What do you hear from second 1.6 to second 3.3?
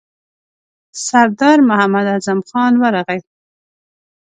محمد اعظم خان ورغی.